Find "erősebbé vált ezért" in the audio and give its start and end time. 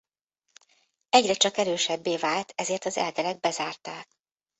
1.57-2.85